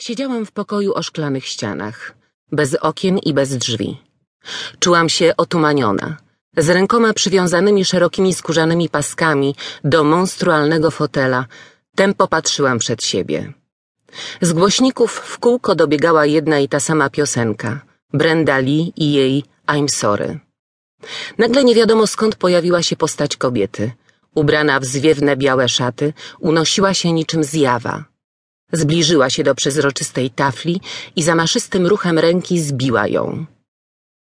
[0.00, 2.14] Siedziałam w pokoju o szklanych ścianach,
[2.52, 3.98] bez okien i bez drzwi.
[4.78, 6.16] Czułam się otumaniona,
[6.56, 9.54] z rękoma przywiązanymi szerokimi skórzanymi paskami
[9.84, 11.46] do monstrualnego fotela.
[11.96, 13.52] Tempo patrzyłam przed siebie.
[14.40, 17.80] Z głośników w kółko dobiegała jedna i ta sama piosenka.
[18.12, 20.38] Brenda Lee i jej I'm sorry.
[21.38, 23.92] Nagle nie wiadomo skąd pojawiła się postać kobiety.
[24.34, 28.10] Ubrana w zwiewne białe szaty, unosiła się niczym zjawa.
[28.72, 30.80] Zbliżyła się do przezroczystej tafli
[31.16, 33.46] i zamaszystym ruchem ręki zbiła ją.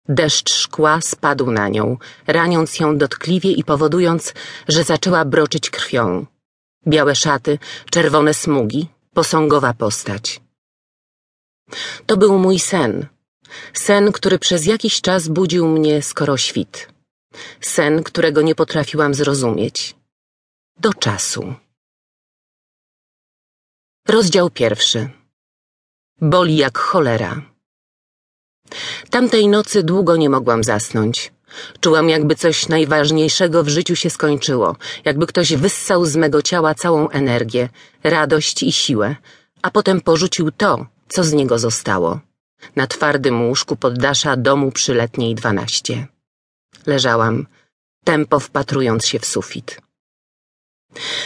[0.09, 4.33] Deszcz szkła spadł na nią, raniąc ją dotkliwie i powodując,
[4.67, 6.25] że zaczęła broczyć krwią.
[6.87, 7.59] Białe szaty,
[7.91, 10.41] czerwone smugi, posągowa postać.
[12.05, 13.07] To był mój sen.
[13.73, 16.87] Sen, który przez jakiś czas budził mnie skoro świt.
[17.61, 19.95] Sen, którego nie potrafiłam zrozumieć.
[20.79, 21.53] Do czasu.
[24.11, 25.09] Rozdział pierwszy.
[26.21, 27.41] Boli jak cholera.
[29.09, 31.33] Tamtej nocy długo nie mogłam zasnąć.
[31.79, 37.09] Czułam, jakby coś najważniejszego w życiu się skończyło, jakby ktoś wyssał z mego ciała całą
[37.09, 37.69] energię,
[38.03, 39.15] radość i siłę,
[39.61, 42.19] a potem porzucił to, co z niego zostało.
[42.75, 46.07] Na twardym łóżku poddasza domu przy letniej dwanaście.
[46.85, 47.47] Leżałam,
[48.03, 49.81] tempo wpatrując się w sufit.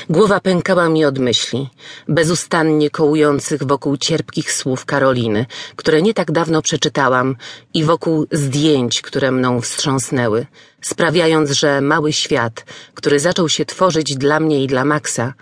[0.09, 1.69] Głowa pękała mi od myśli,
[2.07, 7.35] bezustannie kołujących wokół cierpkich słów Karoliny, które nie tak dawno przeczytałam,
[7.73, 10.45] i wokół zdjęć, które mną wstrząsnęły,
[10.81, 15.33] sprawiając, że mały świat, który zaczął się tworzyć dla mnie i dla Maxa,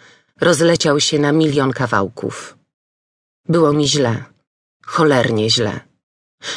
[0.42, 2.58] rozleciał się na milion kawałków.
[3.50, 4.24] Było mi źle,
[4.86, 5.93] cholernie źle.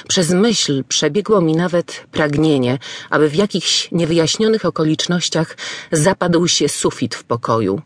[0.09, 2.79] Przez myśl przebiegło mi nawet pragnienie,
[3.11, 5.57] aby w jakichś niewyjaśnionych okolicznościach
[5.93, 7.83] zapadł się sufit w pokoju,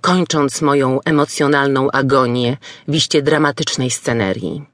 [0.00, 2.56] kończąc moją emocjonalną agonię
[2.88, 4.64] w iście dramatycznej scenerii.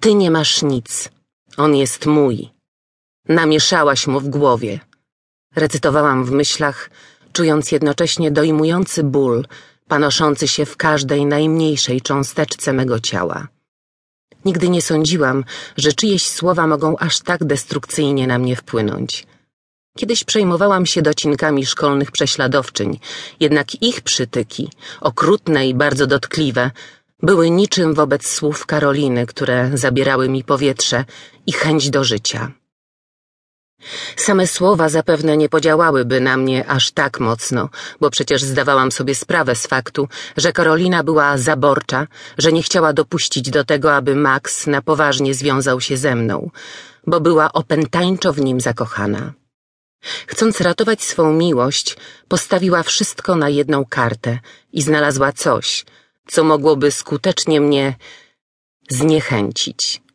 [0.00, 1.08] Ty nie masz nic.
[1.56, 2.48] On jest mój.
[3.28, 4.80] Namieszałaś mu w głowie.
[5.56, 6.90] Recytowałam w myślach,
[7.32, 9.46] czując jednocześnie dojmujący ból,
[9.88, 13.48] panoszący się w każdej najmniejszej cząsteczce mego ciała.
[14.46, 15.44] Nigdy nie sądziłam,
[15.76, 19.26] że czyjeś słowa mogą aż tak destrukcyjnie na mnie wpłynąć.
[19.98, 22.98] Kiedyś przejmowałam się docinkami szkolnych prześladowczyń,
[23.40, 24.70] jednak ich przytyki,
[25.00, 26.70] okrutne i bardzo dotkliwe,
[27.22, 31.04] były niczym wobec słów Karoliny, które zabierały mi powietrze
[31.46, 32.52] i chęć do życia.
[34.16, 37.68] Same słowa zapewne nie podziałałyby na mnie aż tak mocno,
[38.00, 42.06] bo przecież zdawałam sobie sprawę z faktu, że Karolina była zaborcza,
[42.38, 46.50] że nie chciała dopuścić do tego, aby Max na poważnie związał się ze mną,
[47.06, 49.32] bo była opętańczo w nim zakochana.
[50.26, 51.96] Chcąc ratować swą miłość,
[52.28, 54.38] postawiła wszystko na jedną kartę
[54.72, 55.84] i znalazła coś,
[56.26, 57.94] co mogłoby skutecznie mnie
[58.90, 60.05] zniechęcić.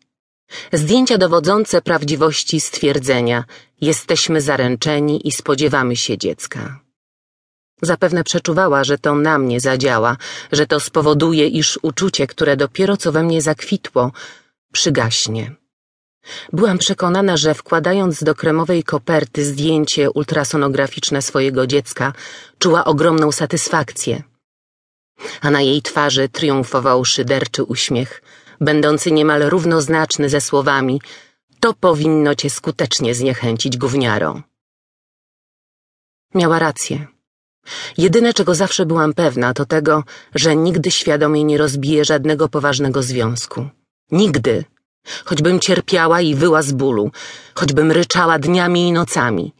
[0.73, 3.43] Zdjęcia dowodzące prawdziwości stwierdzenia
[3.81, 6.79] jesteśmy zaręczeni i spodziewamy się dziecka.
[7.81, 10.17] Zapewne przeczuwała, że to na mnie zadziała,
[10.51, 14.11] że to spowoduje, iż uczucie, które dopiero co we mnie zakwitło,
[14.73, 15.55] przygaśnie.
[16.53, 22.13] Byłam przekonana, że wkładając do kremowej koperty zdjęcie ultrasonograficzne swojego dziecka,
[22.59, 24.23] czuła ogromną satysfakcję.
[25.41, 28.21] A na jej twarzy triumfował szyderczy uśmiech,
[28.61, 31.01] będący niemal równoznaczny ze słowami
[31.59, 34.41] to powinno cię skutecznie zniechęcić, gówniaro.
[36.35, 37.07] Miała rację.
[37.97, 40.03] Jedyne, czego zawsze byłam pewna, to tego,
[40.35, 43.69] że nigdy świadomie nie rozbiję żadnego poważnego związku.
[44.11, 44.65] Nigdy.
[45.25, 47.11] Choćbym cierpiała i wyła z bólu,
[47.55, 49.53] choćbym ryczała dniami i nocami.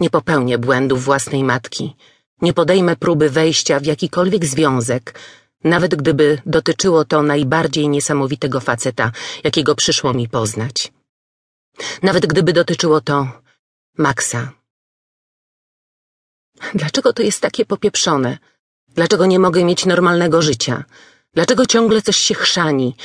[0.00, 1.96] Nie popełnię błędów własnej matki.
[2.42, 5.14] Nie podejmę próby wejścia w jakikolwiek związek,
[5.64, 9.12] nawet gdyby dotyczyło to najbardziej niesamowitego faceta,
[9.44, 10.92] jakiego przyszło mi poznać.
[12.02, 13.28] Nawet gdyby dotyczyło to
[13.98, 14.52] Maxa.
[16.74, 18.38] Dlaczego to jest takie popieprzone?
[18.88, 20.84] Dlaczego nie mogę mieć normalnego życia?
[21.34, 22.96] Dlaczego ciągle coś się chrzani?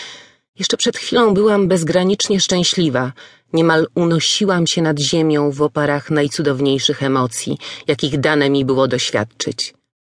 [0.60, 3.14] Jeszcze przed chwilą byłam bezgranicznie szczęśliwa.
[3.54, 7.58] Niemal unosiłam się nad ziemią w oparach najcudowniejszych emocji,
[7.88, 9.74] jakich dane mi było doświadczyć.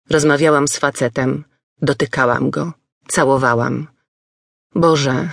[0.09, 1.43] Rozmawiałam z facetem,
[1.81, 2.73] dotykałam go,
[3.07, 3.87] całowałam.
[4.75, 5.29] Boże,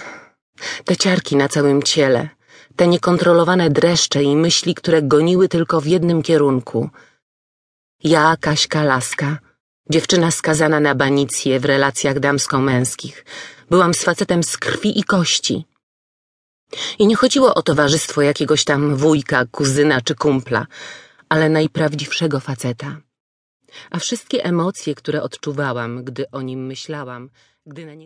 [0.84, 2.28] te ciarki na całym ciele,
[2.76, 6.90] te niekontrolowane dreszcze i myśli, które goniły tylko w jednym kierunku.
[8.04, 9.38] Ja, Kaśka Laska,
[9.90, 13.24] dziewczyna skazana na banicję w relacjach damsko-męskich,
[13.70, 15.64] byłam z facetem z krwi i kości.
[16.98, 20.66] I nie chodziło o towarzystwo jakiegoś tam wujka, kuzyna czy kumpla,
[21.28, 22.96] ale najprawdziwszego faceta.
[23.90, 27.30] A wszystkie emocje, które odczuwałam, gdy o nim myślałam,
[27.66, 27.96] gdy na niego